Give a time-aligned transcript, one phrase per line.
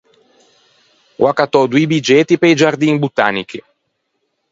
[1.21, 3.59] Ò accattou doî biggetti pe-i giardin botanichi.